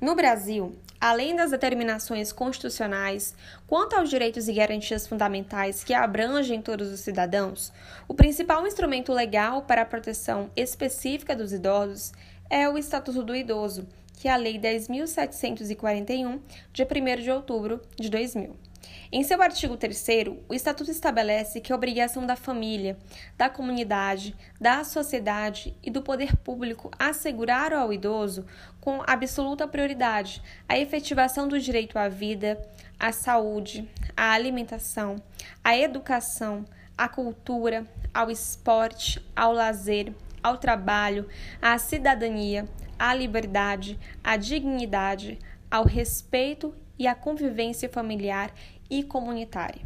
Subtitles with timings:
[0.00, 3.34] No Brasil, além das determinações constitucionais
[3.66, 7.72] quanto aos direitos e garantias fundamentais que abrangem todos os cidadãos,
[8.06, 12.12] o principal instrumento legal para a proteção específica dos idosos
[12.48, 16.40] é o Estatuto do Idoso, que é a Lei 10.741,
[16.72, 18.67] de 1 de outubro de 2000.
[19.10, 22.96] Em seu artigo 3, o Estatuto estabelece que a obrigação da família,
[23.36, 28.44] da comunidade, da sociedade e do poder público assegurar ao idoso,
[28.80, 32.60] com absoluta prioridade, a efetivação do direito à vida,
[32.98, 35.16] à saúde, à alimentação,
[35.64, 36.64] à educação,
[36.96, 41.26] à cultura, ao esporte, ao lazer, ao trabalho,
[41.62, 42.68] à cidadania,
[42.98, 45.38] à liberdade, à dignidade,
[45.70, 48.52] ao respeito e à convivência familiar
[48.90, 49.82] e comunitária.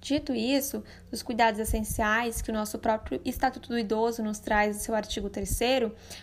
[0.00, 4.78] Dito isso, os cuidados essenciais que o nosso próprio Estatuto do Idoso nos traz em
[4.78, 5.50] seu artigo 3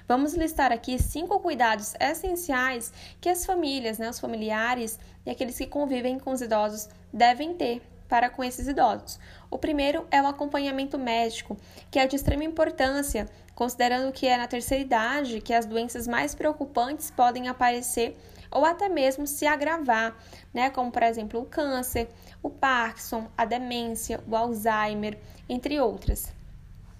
[0.07, 5.67] vamos listar aqui cinco cuidados essenciais que as famílias, né, os familiares e aqueles que
[5.67, 9.19] convivem com os idosos devem ter para com esses idosos.
[9.51, 11.57] O primeiro é o acompanhamento médico,
[11.91, 16.35] que é de extrema importância, considerando que é na terceira idade que as doenças mais
[16.35, 18.17] preocupantes podem aparecer
[18.51, 20.15] ou até mesmo se agravar,
[20.53, 20.69] né?
[20.69, 22.09] Como por exemplo o câncer,
[22.43, 25.17] o Parkinson, a demência, o Alzheimer,
[25.49, 26.33] entre outras.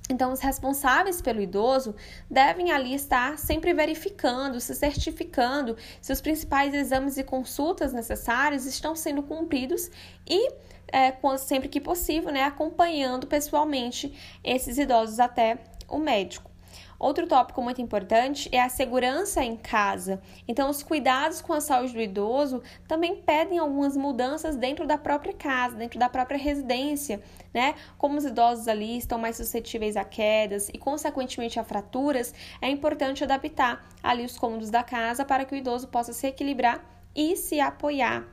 [0.09, 1.95] Então, os responsáveis pelo idoso
[2.29, 8.95] devem ali estar sempre verificando, se certificando se os principais exames e consultas necessários estão
[8.95, 9.89] sendo cumpridos
[10.27, 10.51] e,
[10.89, 15.57] é, sempre que possível, né, acompanhando pessoalmente esses idosos até
[15.87, 16.55] o médico.
[16.97, 20.21] Outro tópico muito importante é a segurança em casa.
[20.47, 25.33] Então, os cuidados com a saúde do idoso também pedem algumas mudanças dentro da própria
[25.33, 27.21] casa, dentro da própria residência,
[27.53, 27.75] né?
[27.97, 33.23] Como os idosos ali estão mais suscetíveis a quedas e, consequentemente, a fraturas, é importante
[33.23, 37.59] adaptar ali os cômodos da casa para que o idoso possa se equilibrar e se
[37.59, 38.25] apoiar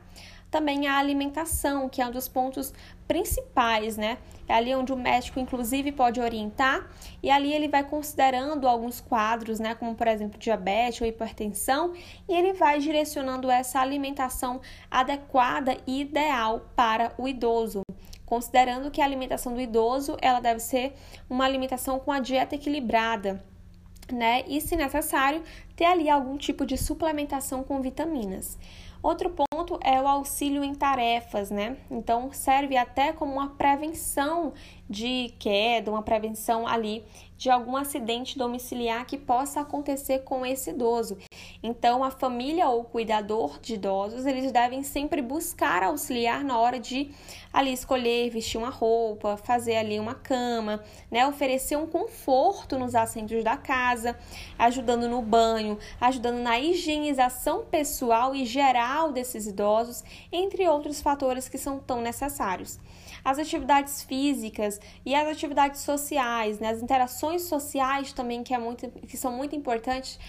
[0.53, 2.71] também a alimentação, que é um dos pontos
[3.07, 4.19] principais, né?
[4.47, 6.87] É ali onde o médico, inclusive, pode orientar
[7.23, 9.73] e ali ele vai considerando alguns quadros, né?
[9.73, 11.93] Como, por exemplo, diabetes ou hipertensão,
[12.29, 14.61] e ele vai direcionando essa alimentação
[14.91, 17.81] adequada e ideal para o idoso
[18.25, 20.95] considerando que a alimentação do idoso ela deve ser
[21.29, 23.43] uma alimentação com a dieta equilibrada,
[24.11, 24.43] né?
[24.47, 25.43] E, se necessário,
[25.75, 28.57] ter ali algum tipo de suplementação com vitaminas.
[29.01, 31.75] Outro ponto é o auxílio em tarefas, né?
[31.91, 34.53] Então serve até como uma prevenção
[34.89, 37.03] de queda, uma prevenção ali
[37.43, 41.17] de algum acidente domiciliar que possa acontecer com esse idoso.
[41.61, 47.11] Então, a família ou cuidador de idosos, eles devem sempre buscar auxiliar na hora de
[47.51, 50.81] ali escolher vestir uma roupa, fazer ali uma cama,
[51.11, 54.17] né, oferecer um conforto nos assentos da casa,
[54.57, 55.21] ajudando no
[55.63, 62.01] banho, ajudando na higienização pessoal e geral desses idosos, entre outros fatores que são tão
[62.01, 62.79] necessários.
[63.23, 68.89] As atividades físicas e as atividades sociais, né, as interações sociais também que, é muito,
[69.07, 70.19] que são muito importantes